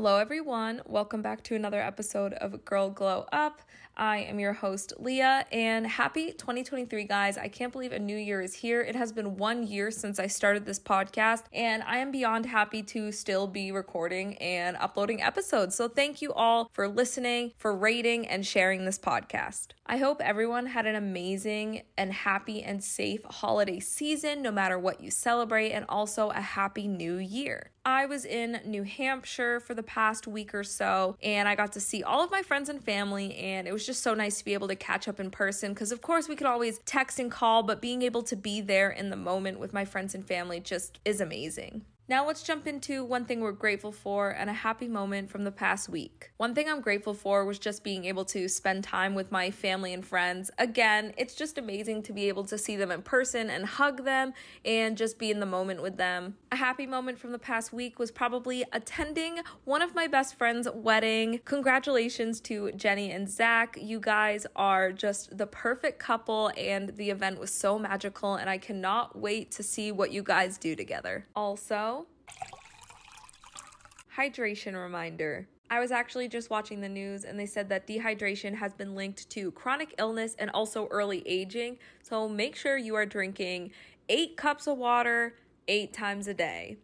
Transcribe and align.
Hello, 0.00 0.16
everyone. 0.16 0.80
Welcome 0.86 1.20
back 1.20 1.42
to 1.42 1.54
another 1.54 1.78
episode 1.78 2.32
of 2.32 2.64
Girl 2.64 2.88
Glow 2.88 3.26
Up. 3.32 3.60
I 3.98 4.20
am 4.20 4.40
your 4.40 4.54
host, 4.54 4.94
Leah, 4.98 5.44
and 5.52 5.86
happy 5.86 6.32
2023, 6.32 7.04
guys. 7.04 7.36
I 7.36 7.48
can't 7.48 7.70
believe 7.70 7.92
a 7.92 7.98
new 7.98 8.16
year 8.16 8.40
is 8.40 8.54
here. 8.54 8.80
It 8.80 8.96
has 8.96 9.12
been 9.12 9.36
one 9.36 9.66
year 9.66 9.90
since 9.90 10.18
I 10.18 10.26
started 10.26 10.64
this 10.64 10.78
podcast, 10.78 11.42
and 11.52 11.82
I 11.82 11.98
am 11.98 12.10
beyond 12.10 12.46
happy 12.46 12.82
to 12.84 13.12
still 13.12 13.46
be 13.46 13.72
recording 13.72 14.38
and 14.38 14.78
uploading 14.78 15.20
episodes. 15.20 15.74
So, 15.74 15.86
thank 15.86 16.22
you 16.22 16.32
all 16.32 16.70
for 16.72 16.88
listening, 16.88 17.52
for 17.58 17.76
rating, 17.76 18.26
and 18.26 18.46
sharing 18.46 18.86
this 18.86 18.98
podcast. 18.98 19.72
I 19.84 19.98
hope 19.98 20.22
everyone 20.22 20.64
had 20.66 20.86
an 20.86 20.94
amazing 20.94 21.82
and 21.98 22.10
happy 22.10 22.62
and 22.62 22.82
safe 22.82 23.22
holiday 23.24 23.80
season, 23.80 24.40
no 24.40 24.50
matter 24.50 24.78
what 24.78 25.02
you 25.02 25.10
celebrate, 25.10 25.72
and 25.72 25.84
also 25.90 26.30
a 26.30 26.40
happy 26.40 26.88
new 26.88 27.16
year. 27.16 27.72
I 27.84 28.06
was 28.06 28.24
in 28.24 28.60
New 28.64 28.82
Hampshire 28.82 29.58
for 29.58 29.74
the 29.74 29.82
past 29.90 30.28
week 30.28 30.54
or 30.54 30.62
so, 30.62 31.16
and 31.20 31.48
I 31.48 31.56
got 31.56 31.72
to 31.72 31.80
see 31.80 32.04
all 32.04 32.22
of 32.22 32.30
my 32.30 32.42
friends 32.42 32.68
and 32.68 32.82
family, 32.82 33.34
and 33.34 33.66
it 33.66 33.72
was 33.72 33.84
just 33.84 34.04
so 34.04 34.14
nice 34.14 34.38
to 34.38 34.44
be 34.44 34.54
able 34.54 34.68
to 34.68 34.76
catch 34.76 35.08
up 35.08 35.18
in 35.18 35.32
person 35.32 35.74
because, 35.74 35.90
of 35.90 36.00
course, 36.00 36.28
we 36.28 36.36
could 36.36 36.46
always 36.46 36.78
text 36.84 37.18
and 37.18 37.28
call, 37.28 37.64
but 37.64 37.80
being 37.82 38.02
able 38.02 38.22
to 38.22 38.36
be 38.36 38.60
there 38.60 38.90
in 38.90 39.10
the 39.10 39.16
moment 39.16 39.58
with 39.58 39.72
my 39.72 39.84
friends 39.84 40.14
and 40.14 40.24
family 40.24 40.60
just 40.60 41.00
is 41.04 41.20
amazing. 41.20 41.84
Now, 42.10 42.26
let's 42.26 42.42
jump 42.42 42.66
into 42.66 43.04
one 43.04 43.24
thing 43.24 43.40
we're 43.40 43.52
grateful 43.52 43.92
for 43.92 44.30
and 44.30 44.50
a 44.50 44.52
happy 44.52 44.88
moment 44.88 45.30
from 45.30 45.44
the 45.44 45.52
past 45.52 45.88
week. 45.88 46.32
One 46.38 46.56
thing 46.56 46.68
I'm 46.68 46.80
grateful 46.80 47.14
for 47.14 47.44
was 47.44 47.60
just 47.60 47.84
being 47.84 48.04
able 48.04 48.24
to 48.24 48.48
spend 48.48 48.82
time 48.82 49.14
with 49.14 49.30
my 49.30 49.52
family 49.52 49.94
and 49.94 50.04
friends. 50.04 50.50
Again, 50.58 51.14
it's 51.16 51.36
just 51.36 51.56
amazing 51.56 52.02
to 52.02 52.12
be 52.12 52.26
able 52.26 52.42
to 52.46 52.58
see 52.58 52.74
them 52.74 52.90
in 52.90 53.02
person 53.02 53.48
and 53.48 53.64
hug 53.64 54.02
them 54.02 54.32
and 54.64 54.96
just 54.96 55.20
be 55.20 55.30
in 55.30 55.38
the 55.38 55.46
moment 55.46 55.82
with 55.82 55.98
them. 55.98 56.34
A 56.50 56.56
happy 56.56 56.84
moment 56.84 57.16
from 57.20 57.30
the 57.30 57.38
past 57.38 57.72
week 57.72 58.00
was 58.00 58.10
probably 58.10 58.64
attending 58.72 59.38
one 59.62 59.80
of 59.80 59.94
my 59.94 60.08
best 60.08 60.36
friend's 60.36 60.66
wedding. 60.68 61.40
Congratulations 61.44 62.40
to 62.40 62.72
Jenny 62.72 63.12
and 63.12 63.30
Zach. 63.30 63.78
You 63.80 64.00
guys 64.00 64.48
are 64.56 64.90
just 64.90 65.38
the 65.38 65.46
perfect 65.46 66.00
couple, 66.00 66.50
and 66.56 66.88
the 66.96 67.10
event 67.10 67.38
was 67.38 67.52
so 67.52 67.78
magical, 67.78 68.34
and 68.34 68.50
I 68.50 68.58
cannot 68.58 69.16
wait 69.16 69.52
to 69.52 69.62
see 69.62 69.92
what 69.92 70.10
you 70.10 70.24
guys 70.24 70.58
do 70.58 70.74
together. 70.74 71.28
Also, 71.36 71.99
Hydration 74.20 74.74
reminder. 74.74 75.48
I 75.70 75.80
was 75.80 75.90
actually 75.90 76.28
just 76.28 76.50
watching 76.50 76.82
the 76.82 76.90
news 76.90 77.24
and 77.24 77.40
they 77.40 77.46
said 77.46 77.70
that 77.70 77.86
dehydration 77.86 78.54
has 78.54 78.74
been 78.74 78.94
linked 78.94 79.30
to 79.30 79.50
chronic 79.52 79.94
illness 79.96 80.36
and 80.38 80.50
also 80.50 80.88
early 80.88 81.26
aging. 81.26 81.78
So 82.02 82.28
make 82.28 82.54
sure 82.54 82.76
you 82.76 82.94
are 82.96 83.06
drinking 83.06 83.70
eight 84.10 84.36
cups 84.36 84.66
of 84.66 84.76
water 84.76 85.36
eight 85.68 85.94
times 85.94 86.28
a 86.28 86.34
day. 86.34 86.76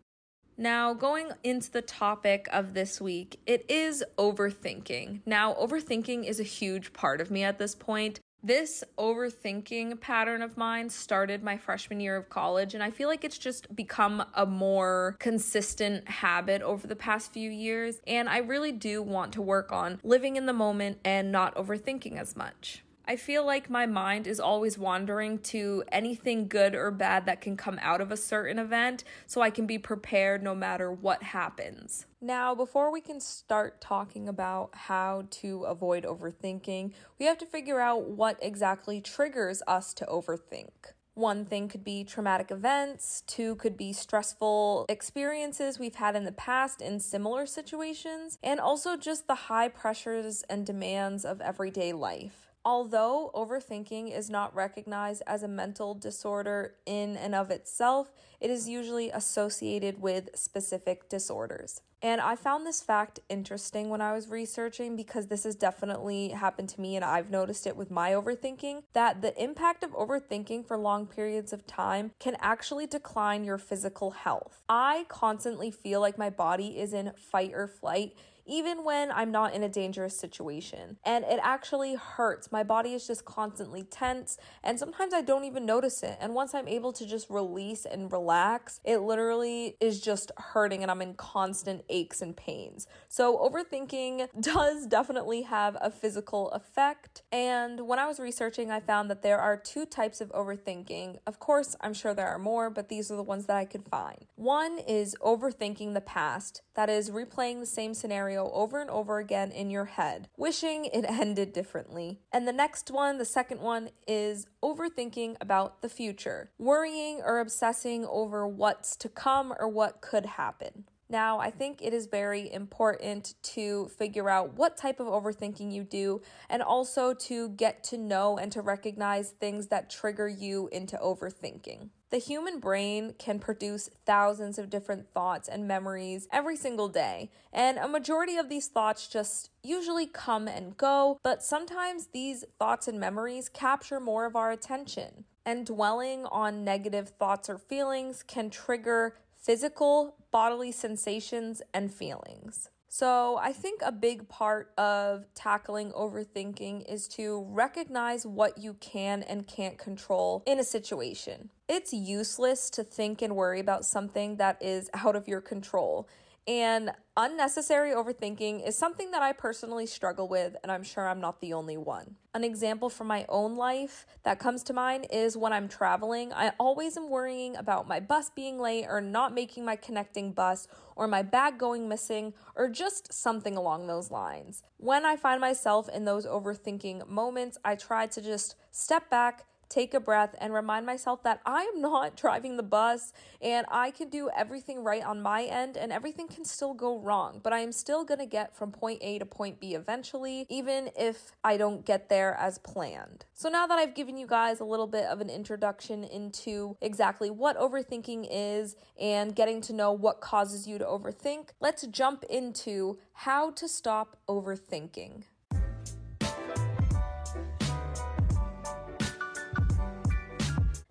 Now, 0.57 0.95
going 0.95 1.29
into 1.45 1.71
the 1.71 1.83
topic 1.83 2.49
of 2.51 2.73
this 2.73 3.03
week, 3.03 3.39
it 3.45 3.67
is 3.69 4.03
overthinking. 4.17 5.21
Now, 5.27 5.53
overthinking 5.61 6.25
is 6.25 6.41
a 6.41 6.45
huge 6.45 6.95
part 6.95 7.21
of 7.21 7.31
me 7.31 7.43
at 7.43 7.59
this 7.59 7.75
point. 7.75 8.19
This 8.47 8.85
overthinking 8.97 10.01
pattern 10.01 10.41
of 10.41 10.57
mine 10.57 10.89
started 10.89 11.43
my 11.43 11.57
freshman 11.57 11.99
year 11.99 12.15
of 12.15 12.29
college, 12.29 12.75
and 12.75 12.83
I 12.85 12.93
feel 12.93 13.09
like 13.09 13.25
it's 13.25 13.39
just 13.39 13.75
become 13.75 14.25
a 14.35 14.47
more 14.47 15.17
consistent 15.19 16.09
habit 16.09 16.63
over 16.63 16.87
the 16.87 16.95
past 16.95 17.33
few 17.33 17.51
years. 17.51 18.01
And 18.07 18.29
I 18.29 18.39
really 18.39 18.71
do 18.71 19.03
want 19.03 19.33
to 19.33 19.43
work 19.43 19.73
on 19.73 19.99
living 20.05 20.37
in 20.37 20.47
the 20.47 20.53
moment 20.53 20.99
and 21.05 21.33
not 21.33 21.57
overthinking 21.57 22.17
as 22.17 22.37
much. 22.37 22.85
I 23.09 23.15
feel 23.15 23.47
like 23.47 23.71
my 23.71 23.87
mind 23.87 24.27
is 24.27 24.41
always 24.41 24.77
wandering 24.77 25.39
to 25.39 25.85
anything 25.93 26.49
good 26.49 26.75
or 26.75 26.91
bad 26.91 27.27
that 27.27 27.41
can 27.41 27.57
come 27.57 27.79
out 27.81 28.01
of 28.01 28.11
a 28.11 28.17
certain 28.17 28.59
event 28.59 29.05
so 29.29 29.41
I 29.41 29.51
can 29.51 29.65
be 29.65 29.79
prepared 29.79 30.43
no 30.43 30.57
matter 30.57 30.91
what 30.91 31.23
happens. 31.23 32.07
Now, 32.21 32.53
before 32.57 32.91
we 32.91 33.01
can 33.01 33.21
start 33.21 33.81
talking 33.81 34.29
about 34.29 34.71
how 34.73 35.27
to 35.31 35.63
avoid 35.65 36.05
overthinking, 36.05 36.95
we 37.21 37.27
have 37.27 37.39
to 37.39 37.47
figure 37.47 37.79
out 37.79 38.09
what 38.09 38.39
exactly 38.43 39.01
triggers 39.01 39.63
us 39.69 39.95
to 39.95 40.07
overthink. 40.07 40.93
One 41.15 41.45
thing 41.45 41.69
could 41.69 41.85
be 41.85 42.03
traumatic 42.03 42.51
events, 42.51 43.23
two 43.27 43.55
could 43.55 43.77
be 43.77 43.93
stressful 43.93 44.85
experiences 44.89 45.79
we've 45.79 45.95
had 45.95 46.17
in 46.17 46.25
the 46.25 46.33
past 46.33 46.83
in 46.83 46.99
similar 46.99 47.47
situations, 47.47 48.37
and 48.43 48.59
also 48.59 48.97
just 48.97 49.27
the 49.27 49.35
high 49.35 49.69
pressures 49.69 50.43
and 50.51 50.67
demands 50.67 51.25
of 51.25 51.41
everyday 51.41 51.93
life. 51.93 52.47
Although 52.67 53.31
overthinking 53.33 54.13
is 54.13 54.29
not 54.29 54.53
recognized 54.53 55.23
as 55.25 55.45
a 55.45 55.49
mental 55.49 55.95
disorder 55.95 56.75
in 56.85 57.17
and 57.17 57.33
of 57.33 57.53
itself, 57.53 58.11
it 58.41 58.51
is 58.51 58.69
usually 58.69 59.09
associated 59.09 60.03
with 60.03 60.31
specific 60.35 61.09
disorders. 61.09 61.83
And 62.03 62.21
I 62.21 62.35
found 62.35 62.67
this 62.67 62.83
fact 62.83 63.21
interesting 63.29 63.89
when 63.89 64.01
I 64.01 64.13
was 64.13 64.29
researching 64.29 64.97
because 64.97 65.29
this 65.29 65.45
has 65.45 65.55
definitely 65.55 66.31
happened 66.31 66.69
to 66.71 66.81
me 66.81 66.97
and 66.97 67.05
I've 67.05 67.31
noticed 67.31 67.69
it 67.69 67.77
with 67.77 67.93
my 67.93 68.11
overthinking 68.11 68.83
that 68.95 69.23
the 69.23 69.41
impact 69.41 69.85
of 69.85 69.93
overthinking 69.93 70.67
for 70.67 70.77
long 70.77 71.07
periods 71.07 71.53
of 71.53 71.69
time 71.69 72.11
can 72.19 72.37
actually 72.41 72.89
decline 72.89 73.45
your 73.45 73.59
physical 73.59 74.11
health. 74.11 74.65
I 74.69 75.07
constantly 75.07 75.71
feel 75.71 76.01
like 76.01 76.19
my 76.19 76.31
body 76.31 76.81
is 76.81 76.93
in 76.93 77.13
fight 77.17 77.53
or 77.55 77.69
flight 77.69 78.17
even 78.47 78.85
when 78.85 79.11
I'm 79.11 79.31
not 79.31 79.55
in 79.55 79.63
a 79.63 79.69
dangerous 79.69 80.19
situation. 80.19 80.99
And 81.05 81.25
it 81.25 81.41
actually 81.43 81.95
hurts. 81.95 82.53
My 82.53 82.63
body 82.63 82.95
is 82.95 83.07
just 83.07 83.25
constantly 83.25 83.83
tense, 83.83 84.39
and 84.63 84.79
sometimes 84.79 85.13
I 85.13 85.23
don't 85.23 85.45
even 85.45 85.67
notice 85.67 86.03
it. 86.03 86.17
And 86.21 86.35
once 86.35 86.55
I'm 86.55 86.69
able 86.69 86.93
to 86.93 87.07
just 87.07 87.29
release 87.29 87.85
and 87.85 88.11
relax, 88.11 88.81
it 88.85 88.99
literally 88.99 89.77
is 89.81 90.01
just 90.01 90.31
hurting, 90.37 90.83
and 90.83 90.91
I'm 90.91 91.03
in 91.03 91.15
constant 91.15 91.85
aches 91.89 92.23
and 92.23 92.37
pains. 92.37 92.87
So, 93.09 93.37
overthinking 93.39 94.29
does 94.41 94.87
definitely 94.87 95.43
have 95.43 95.77
a 95.81 95.91
physical 95.91 96.51
effect. 96.51 97.23
And 97.33 97.87
when 97.87 97.99
I 97.99 98.07
was 98.07 98.21
researching, 98.21 98.71
I 98.71 98.81
found 98.81 99.11
that 99.11 99.23
there 99.23 99.39
are 99.39 99.57
two 99.57 99.87
types 99.87 100.21
of 100.21 100.31
overthinking. 100.31 101.19
Of 101.27 101.39
course, 101.39 101.77
I'm 101.81 101.95
sure 101.95 102.15
there 102.15 102.29
are 102.29 102.39
more, 102.39 102.71
but 102.71 102.89
these 102.89 103.11
are 103.11 103.17
the 103.17 103.23
ones 103.23 103.47
that 103.47 103.57
I 103.57 103.65
could 103.65 103.85
find. 103.89 104.27
One 104.37 104.79
is 104.79 105.17
overthinking 105.21 105.95
the 105.95 106.01
past, 106.01 106.63
that 106.75 106.89
is, 106.89 107.11
replaying 107.11 107.61
the 107.61 107.67
same 107.67 107.95
scenario 107.95 108.36
scenario 108.37 108.53
over 108.53 108.81
and 108.81 108.91
over 108.91 109.19
again 109.19 109.51
in 109.51 109.71
your 109.71 109.87
head, 109.87 110.29
wishing 110.37 110.87
it 110.87 111.05
ended 111.09 111.53
differently. 111.53 112.21
And 112.33 112.47
the 112.47 112.53
next 112.53 112.91
one, 112.91 113.19
the 113.19 113.25
second 113.25 113.61
one, 113.61 113.91
is 114.07 114.47
overthinking 114.63 115.37
about 115.41 115.83
the 115.83 115.89
future, 115.89 116.51
worrying 116.59 117.21
or 117.25 117.39
obsessing 117.41 118.05
over 118.07 118.47
what's 118.47 118.97
to 118.97 119.09
come 119.09 119.53
or 119.59 119.69
what 119.69 120.01
could 120.01 120.27
happen. 120.27 120.85
Now, 121.09 121.39
I 121.39 121.51
think 121.51 121.81
it 121.83 121.95
is 121.95 122.07
very 122.07 122.53
important 122.53 123.35
to 123.55 123.89
figure 123.97 124.29
out 124.29 124.55
what 124.55 124.77
type 124.77 124.99
of 124.99 125.07
overthinking 125.07 125.73
you 125.73 125.85
do 125.85 126.21
and 126.51 126.63
also 126.63 127.15
to 127.15 127.51
get 127.51 127.85
to 127.85 127.99
know 127.99 128.39
and 128.39 128.51
to 128.53 128.61
recognize 128.61 129.31
things 129.31 129.69
that 129.69 129.89
trigger 129.89 130.29
you 130.29 130.69
into 130.73 130.97
overthinking. 130.97 131.91
The 132.11 132.19
human 132.19 132.61
brain 132.61 133.15
can 133.19 133.39
produce 133.39 133.91
thousands 134.05 134.59
of 134.59 134.71
different 134.71 135.13
thoughts 135.13 135.49
and 135.49 135.67
memories 135.67 136.29
every 136.33 136.57
single 136.57 136.89
day, 136.89 137.31
and 137.53 137.79
a 137.79 137.89
majority 137.89 138.37
of 138.37 138.49
these 138.49 138.69
thoughts 138.69 139.09
just 139.09 139.51
usually 139.63 140.07
come 140.07 140.47
and 140.47 140.77
go, 140.77 141.19
but 141.25 141.43
sometimes 141.43 142.09
these 142.13 142.45
thoughts 142.61 142.87
and 142.87 143.01
memories 143.01 143.49
capture 143.49 143.99
more 143.99 144.25
of 144.25 144.37
our 144.37 144.53
attention. 144.53 145.25
And 145.45 145.67
dwelling 145.67 146.27
on 146.27 146.65
negative 146.65 147.11
thoughts 147.11 147.49
or 147.49 147.59
feelings 147.59 148.25
can 148.25 148.51
trigger 148.51 149.17
physical, 149.47 150.17
bodily 150.33 150.73
sensations 150.73 151.63
and 151.73 151.95
feelings. 151.95 152.69
So, 152.89 153.39
I 153.41 153.53
think 153.53 153.81
a 153.85 153.93
big 153.93 154.29
part 154.29 154.73
of 154.79 155.27
tackling 155.35 155.93
overthinking 155.93 156.91
is 156.91 157.07
to 157.09 157.45
recognize 157.51 158.27
what 158.27 158.59
you 158.59 158.75
can 158.75 159.23
and 159.23 159.47
can't 159.47 159.77
control 159.77 160.43
in 160.47 160.59
a 160.59 160.65
situation. 160.65 161.51
It's 161.69 161.93
useless 161.93 162.71
to 162.71 162.83
think 162.83 163.23
and 163.23 163.37
worry 163.37 163.61
about 163.61 163.85
something 163.85 164.37
that 164.37 164.57
is 164.63 164.89
out 164.95 165.15
of 165.15 165.29
your 165.29 165.41
control. 165.41 166.09
And 166.49 166.93
unnecessary 167.17 167.91
overthinking 167.91 168.67
is 168.67 168.79
something 168.79 169.11
that 169.11 169.21
I 169.21 169.33
personally 169.33 169.87
struggle 169.87 170.29
with, 170.29 170.55
and 170.63 170.71
I'm 170.71 170.85
sure 170.85 171.09
I'm 171.09 171.21
not 171.21 171.41
the 171.41 171.53
only 171.55 171.77
one. 171.77 172.15
An 172.35 172.45
example 172.45 172.89
from 172.89 173.09
my 173.09 173.27
own 173.29 173.57
life 173.57 174.07
that 174.23 174.39
comes 174.39 174.63
to 174.65 174.73
mind 174.73 175.09
is 175.11 175.37
when 175.37 175.53
I'm 175.53 175.67
traveling, 175.67 176.33
I 176.33 176.53
always 176.61 176.97
am 176.97 177.11
worrying 177.11 177.57
about 177.57 177.89
my 177.89 177.99
bus 177.99 178.31
being 178.31 178.61
late 178.61 178.87
or 178.89 179.01
not 179.01 179.35
making 179.35 179.65
my 179.65 179.75
connecting 179.75 180.33
bus 180.33 180.69
or 180.95 181.09
my 181.09 181.23
bag 181.23 181.59
going 181.59 181.89
missing 181.89 182.33
or 182.55 182.69
just 182.69 183.13
something 183.13 183.57
along 183.57 183.89
those 183.89 184.13
lines. 184.13 184.63
When 184.77 185.05
I 185.05 185.17
find 185.17 185.41
myself 185.41 185.89
in 185.89 186.05
those 186.05 186.27
overthinking 186.27 187.09
moments, 187.09 187.59
I 187.65 187.75
try 187.75 188.07
to 188.07 188.23
just 188.23 188.55
step 188.71 189.11
back 189.11 189.47
take 189.69 189.95
a 189.95 190.01
breath, 190.01 190.35
and 190.41 190.53
remind 190.53 190.87
myself 190.87 191.23
that 191.23 191.41
I 191.45 191.63
am 191.63 191.81
not 191.81 192.17
driving 192.23 192.57
the 192.57 192.63
bus 192.63 193.13
and 193.41 193.67
I 193.71 193.91
can 193.91 194.09
do 194.09 194.31
everything 194.37 194.83
right 194.83 195.05
on 195.05 195.23
my 195.23 195.45
end 195.45 195.77
and 195.77 195.93
everything 195.93 196.29
can 196.29 196.45
still 196.45 196.75
go 196.75 196.99
wrong, 196.99 197.41
but 197.43 197.53
I 197.53 197.61
am 197.61 197.73
still 197.73 198.05
going 198.05 198.21
to 198.21 198.27
get 198.27 198.57
from 198.57 198.73
point 198.73 198.99
A 199.03 199.19
to 199.19 199.27
point 199.27 199.61
B 199.61 199.75
eventually, 199.75 200.47
even 200.49 200.91
if 200.97 201.33
I 201.45 201.57
don't 201.57 201.85
get 201.85 202.09
there 202.09 202.35
as 202.35 202.59
planned. 202.59 203.25
So 203.35 203.49
now 203.49 203.67
that 203.67 203.79
I've 203.79 203.95
given 203.95 204.17
you 204.17 204.27
guys 204.27 204.61
a 204.61 204.65
little 204.65 204.87
bit 204.87 205.05
of 205.05 205.21
an 205.21 205.31
introduction 205.31 206.05
into 206.05 206.77
exactly 206.81 207.31
what 207.31 207.59
overthinking 207.59 208.27
is 208.31 208.77
and 209.01 209.35
getting 209.35 209.61
to 209.63 209.73
know 209.73 209.93
what 209.93 210.21
causes 210.21 210.67
you 210.67 210.79
to 210.79 210.85
overthink, 210.85 211.51
let's 211.61 211.87
jump 211.87 212.25
into 212.31 212.99
how 213.13 213.51
to 213.53 213.69
stop 213.69 214.17
overthinking. 214.29 215.25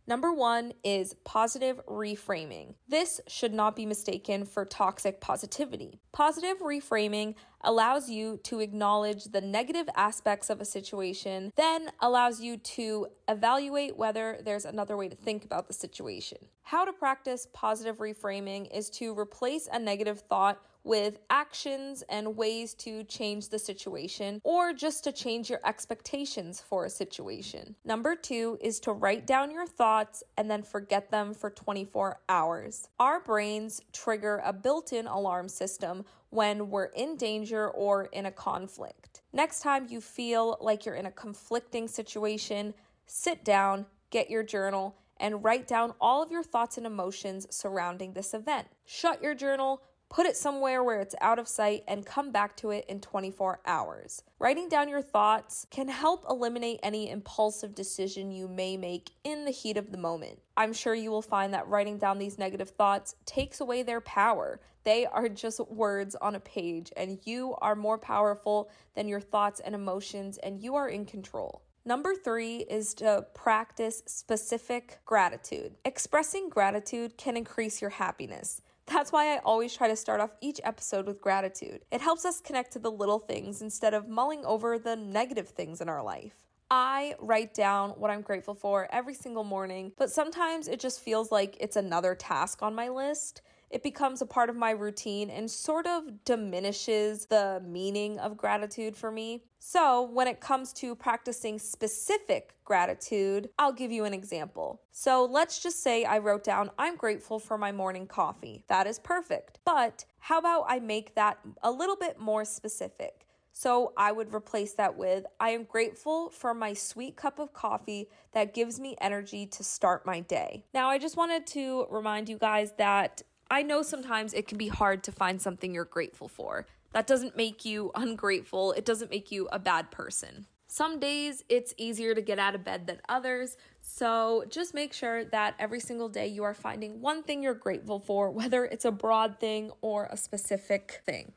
Number 0.08 0.32
one 0.32 0.74
is 0.84 1.16
positive 1.24 1.82
reframing. 1.88 2.76
This 2.88 3.22
should 3.28 3.54
not 3.54 3.76
be 3.76 3.88
mistaken 3.88 4.46
for 4.46 4.64
toxic 4.64 5.20
positivity. 5.20 6.00
Positive 6.12 6.60
reframing 6.60 7.34
allows 7.66 8.10
you 8.10 8.38
to 8.44 8.60
acknowledge 8.60 9.26
the 9.26 9.42
negative 9.42 9.90
aspects 9.96 10.50
of 10.50 10.62
a 10.62 10.66
situation, 10.66 11.52
then 11.56 11.92
allows 12.00 12.40
you 12.40 12.58
to 12.58 13.08
evaluate 13.28 13.98
whether 13.98 14.40
there's 14.44 14.66
another 14.66 14.96
way 14.96 15.10
to 15.10 15.16
think 15.16 15.44
about 15.44 15.68
the 15.68 15.74
situation. 15.74 16.38
How 16.64 16.86
to 16.86 16.94
practice 16.94 17.48
positive 17.54 17.98
reframing 17.98 18.74
is 18.76 18.90
to 18.92 19.18
replace 19.18 19.68
a 19.72 19.80
negative 19.80 20.22
thought 20.22 20.62
with 20.86 21.18
actions 21.32 22.04
and 22.10 22.38
ways 22.38 22.74
to 22.76 23.04
change 23.06 23.50
the 23.50 23.60
situation 23.60 24.40
or 24.44 24.72
just 24.72 25.04
to 25.04 25.12
change 25.12 25.50
your 25.50 25.60
expectations 25.66 26.62
for 26.62 26.86
a 26.86 26.90
situation. 26.90 27.76
Number 27.84 28.16
two 28.16 28.58
is 28.62 28.80
to 28.82 28.94
write 28.94 29.26
down 29.26 29.52
your 29.52 29.66
thoughts 29.66 30.24
and 30.38 30.50
then 30.50 30.62
forget 30.62 31.10
them 31.10 31.34
for 31.34 31.50
24 31.50 32.20
hours. 32.30 32.88
Our 33.00 33.20
brains 33.20 33.82
trigger 33.92 34.42
a 34.46 34.54
built 34.54 34.94
in 34.94 35.08
alarm 35.08 35.50
system 35.50 36.06
when 36.36 36.70
we're 36.70 36.86
in 36.86 37.16
danger 37.16 37.70
or 37.70 38.06
in 38.12 38.26
a 38.26 38.32
conflict. 38.32 39.22
Next 39.32 39.62
time 39.62 39.88
you 39.90 40.02
feel 40.02 40.58
like 40.60 40.86
you're 40.86 40.96
in 40.96 41.06
a 41.06 41.12
conflicting 41.12 41.88
situation, 41.88 42.74
sit 43.06 43.46
down, 43.46 43.86
get 44.10 44.30
your 44.30 44.44
journal, 44.44 44.98
and 45.18 45.44
write 45.44 45.66
down 45.66 45.94
all 46.02 46.22
of 46.22 46.32
your 46.32 46.44
thoughts 46.44 46.78
and 46.78 46.86
emotions 46.86 47.48
surrounding 47.50 48.12
this 48.12 48.34
event. 48.34 48.68
Shut 48.86 49.24
your 49.24 49.34
journal, 49.34 49.82
put 50.16 50.26
it 50.26 50.38
somewhere 50.38 50.82
where 50.82 51.02
it's 51.02 51.14
out 51.20 51.40
of 51.40 51.46
sight, 51.46 51.84
and 51.90 52.06
come 52.06 52.32
back 52.32 52.56
to 52.56 52.70
it 52.70 52.86
in 52.88 53.02
24 53.02 53.60
hours. 53.66 54.24
Writing 54.40 54.70
down 54.70 54.88
your 54.88 55.02
thoughts 55.02 55.68
can 55.70 55.90
help 55.90 56.24
eliminate 56.30 56.80
any 56.82 57.10
impulsive 57.10 57.76
decision 57.76 58.32
you 58.32 58.48
may 58.48 58.78
make 58.78 59.12
in 59.26 59.44
the 59.44 59.52
heat 59.52 59.76
of 59.76 59.92
the 59.92 59.98
moment. 59.98 60.40
I'm 60.56 60.72
sure 60.72 60.96
you 60.96 61.12
will 61.12 61.22
find 61.22 61.54
that 61.54 61.68
writing 61.68 61.98
down 61.98 62.18
these 62.18 62.40
negative 62.40 62.70
thoughts 62.70 63.16
takes 63.26 63.60
away 63.60 63.84
their 63.84 64.00
power. 64.00 64.62
They 64.86 65.06
are 65.06 65.28
just 65.28 65.60
words 65.70 66.16
on 66.16 66.36
a 66.36 66.40
page, 66.40 66.94
and 66.96 67.20
you 67.26 67.54
are 67.58 67.76
more 67.76 67.98
powerful 67.98 68.70
than 68.96 69.10
your 69.10 69.20
thoughts 69.20 69.60
and 69.60 69.76
emotions, 69.76 70.38
and 70.38 70.64
you 70.64 70.76
are 70.76 70.88
in 70.88 71.04
control. 71.04 71.62
Number 71.84 72.16
three 72.16 72.60
is 72.60 72.94
to 72.96 73.28
practice 73.34 74.02
specific 74.06 75.00
gratitude. 75.04 75.76
Expressing 75.84 76.48
gratitude 76.48 77.18
can 77.18 77.36
increase 77.36 77.82
your 77.82 77.92
happiness. 77.92 78.62
That's 78.88 79.12
why 79.12 79.36
I 79.36 79.40
always 79.40 79.74
try 79.74 79.88
to 79.88 79.96
start 79.96 80.22
off 80.22 80.36
each 80.42 80.62
episode 80.64 81.08
with 81.08 81.22
gratitude. 81.22 81.82
It 81.92 82.02
helps 82.02 82.24
us 82.24 82.40
connect 82.40 82.74
to 82.74 82.80
the 82.80 82.92
little 82.92 83.20
things 83.20 83.62
instead 83.62 83.94
of 83.94 84.08
mulling 84.08 84.46
over 84.46 84.78
the 84.78 84.96
negative 84.96 85.50
things 85.50 85.82
in 85.82 85.90
our 85.90 86.04
life. 86.04 86.34
I 86.70 87.16
write 87.20 87.54
down 87.54 87.92
what 87.92 88.12
I'm 88.12 88.22
grateful 88.22 88.56
for 88.56 88.88
every 88.92 89.14
single 89.14 89.44
morning, 89.44 89.92
but 89.98 90.12
sometimes 90.12 90.68
it 90.68 90.80
just 90.80 91.00
feels 91.00 91.32
like 91.32 91.58
it's 91.60 91.76
another 91.76 92.16
task 92.16 92.62
on 92.62 92.74
my 92.74 92.90
list 92.90 93.42
it 93.70 93.84
becomes 93.84 94.22
a 94.22 94.26
part 94.26 94.50
of 94.50 94.56
my 94.56 94.72
routine 94.72 95.30
and 95.30 95.50
sort 95.50 95.88
of 95.88 96.24
diminishes 96.24 97.26
the 97.26 97.62
meaning 97.66 98.20
of 98.20 98.38
gratitude 98.38 98.96
for 98.96 99.12
me. 99.12 99.44
So, 99.60 100.04
when 100.04 100.28
it 100.28 100.40
comes 100.40 100.72
to 100.74 100.96
practicing 100.96 101.58
specific 101.60 102.56
gratitude, 102.64 103.50
I'll 103.58 103.74
give 103.74 103.92
you 103.92 104.06
an 104.06 104.14
example. 104.14 104.82
So, 104.92 105.26
let's 105.26 105.62
just 105.62 105.82
say 105.82 106.06
I 106.06 106.20
wrote 106.20 106.44
down, 106.44 106.70
I'm 106.78 106.96
grateful 106.96 107.40
for 107.40 107.58
my 107.58 107.72
morning 107.72 108.08
coffee. 108.08 108.64
That 108.68 108.88
is 108.88 109.00
perfect. 109.00 109.60
But 109.66 110.06
how 110.20 110.40
about 110.40 110.66
I 110.68 110.80
make 110.80 111.16
that 111.16 111.40
a 111.64 111.72
little 111.72 111.96
bit 111.96 112.20
more 112.20 112.46
specific? 112.46 113.26
So 113.58 113.94
I 113.96 114.12
would 114.12 114.34
replace 114.34 114.74
that 114.74 114.98
with 114.98 115.26
I 115.40 115.52
am 115.52 115.64
grateful 115.64 116.30
for 116.30 116.54
my 116.54 116.74
sweet 116.74 117.16
cup 117.16 117.40
of 117.40 117.54
coffee 117.54 118.10
that 118.34 118.54
gives 118.54 118.82
me 118.82 118.98
energy 119.00 119.46
to 119.46 119.64
start 119.64 120.06
my 120.06 120.20
day. 120.20 120.66
Now, 120.74 120.90
I 120.90 120.98
just 120.98 121.16
wanted 121.16 121.48
to 121.48 121.88
remind 121.90 122.28
you 122.28 122.38
guys 122.38 122.74
that 122.78 123.22
I 123.50 123.62
know 123.62 123.84
sometimes 123.84 124.34
it 124.34 124.48
can 124.48 124.58
be 124.58 124.70
hard 124.70 125.04
to 125.04 125.12
find 125.12 125.40
something 125.40 125.74
you're 125.74 125.86
grateful 125.86 126.28
for. 126.28 126.66
That 126.94 127.06
doesn't 127.06 127.38
make 127.38 127.64
you 127.64 127.92
ungrateful, 127.94 128.72
it 128.72 128.86
doesn't 128.86 129.12
make 129.12 129.32
you 129.32 129.48
a 129.52 129.60
bad 129.60 129.92
person. 129.92 130.48
Some 130.68 131.00
days 131.00 131.44
it's 131.48 131.74
easier 131.78 132.16
to 132.16 132.22
get 132.22 132.40
out 132.40 132.56
of 132.56 132.64
bed 132.64 132.88
than 132.88 133.00
others, 133.08 133.56
so 133.82 134.46
just 134.50 134.74
make 134.74 134.94
sure 134.94 135.26
that 135.26 135.54
every 135.60 135.80
single 135.80 136.10
day 136.10 136.28
you 136.28 136.44
are 136.44 136.56
finding 136.56 137.02
one 137.02 137.22
thing 137.22 137.44
you're 137.44 137.54
grateful 137.54 138.00
for, 138.00 138.32
whether 138.32 138.66
it's 138.66 138.86
a 138.86 138.92
broad 138.92 139.40
thing 139.40 139.72
or 139.82 140.08
a 140.12 140.18
specific 140.18 141.02
thing. 141.06 141.34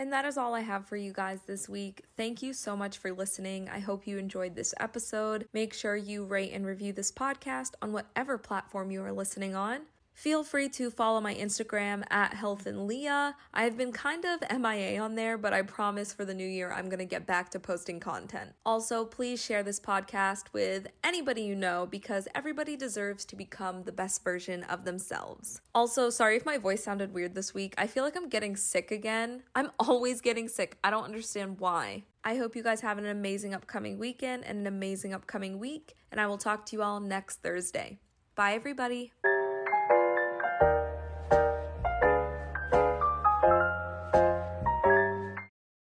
And 0.00 0.14
that 0.14 0.24
is 0.24 0.38
all 0.38 0.54
I 0.54 0.60
have 0.60 0.86
for 0.86 0.96
you 0.96 1.12
guys 1.12 1.40
this 1.46 1.68
week. 1.68 2.04
Thank 2.16 2.42
you 2.42 2.54
so 2.54 2.74
much 2.74 2.96
for 2.96 3.12
listening. 3.12 3.68
I 3.68 3.80
hope 3.80 4.06
you 4.06 4.16
enjoyed 4.16 4.54
this 4.54 4.72
episode. 4.80 5.46
Make 5.52 5.74
sure 5.74 5.94
you 5.94 6.24
rate 6.24 6.52
and 6.54 6.64
review 6.64 6.94
this 6.94 7.12
podcast 7.12 7.72
on 7.82 7.92
whatever 7.92 8.38
platform 8.38 8.90
you 8.90 9.02
are 9.02 9.12
listening 9.12 9.54
on. 9.54 9.80
Feel 10.20 10.44
free 10.44 10.68
to 10.68 10.90
follow 10.90 11.18
my 11.22 11.34
Instagram 11.34 12.04
at 12.10 12.34
Health 12.34 12.66
and 12.66 12.86
Leah. 12.86 13.34
I've 13.54 13.78
been 13.78 13.90
kind 13.90 14.26
of 14.26 14.42
MIA 14.60 15.00
on 15.00 15.14
there, 15.14 15.38
but 15.38 15.54
I 15.54 15.62
promise 15.62 16.12
for 16.12 16.26
the 16.26 16.34
new 16.34 16.46
year 16.46 16.70
I'm 16.70 16.90
to 16.90 17.06
get 17.06 17.26
back 17.26 17.48
to 17.52 17.58
posting 17.58 18.00
content. 18.00 18.50
Also, 18.66 19.06
please 19.06 19.42
share 19.42 19.62
this 19.62 19.80
podcast 19.80 20.52
with 20.52 20.88
anybody 21.02 21.40
you 21.40 21.56
know 21.56 21.88
because 21.90 22.28
everybody 22.34 22.76
deserves 22.76 23.24
to 23.24 23.34
become 23.34 23.84
the 23.84 23.92
best 23.92 24.22
version 24.22 24.62
of 24.64 24.84
themselves. 24.84 25.62
Also, 25.74 26.10
sorry 26.10 26.36
if 26.36 26.44
my 26.44 26.58
voice 26.58 26.84
sounded 26.84 27.14
weird 27.14 27.34
this 27.34 27.54
week. 27.54 27.72
I 27.78 27.86
feel 27.86 28.04
like 28.04 28.14
I'm 28.14 28.28
getting 28.28 28.56
sick 28.56 28.90
again. 28.90 29.44
I'm 29.54 29.70
always 29.80 30.20
getting 30.20 30.48
sick. 30.48 30.76
I 30.84 30.90
don't 30.90 31.04
understand 31.04 31.60
why. 31.60 32.04
I 32.24 32.36
hope 32.36 32.54
you 32.54 32.62
guys 32.62 32.82
have 32.82 32.98
an 32.98 33.06
amazing 33.06 33.54
upcoming 33.54 33.98
weekend 33.98 34.44
and 34.44 34.58
an 34.58 34.66
amazing 34.66 35.14
upcoming 35.14 35.58
week, 35.58 35.94
and 36.12 36.20
I 36.20 36.26
will 36.26 36.36
talk 36.36 36.66
to 36.66 36.76
you 36.76 36.82
all 36.82 37.00
next 37.00 37.36
Thursday. 37.36 38.00
Bye, 38.34 38.52
everybody. 38.52 39.12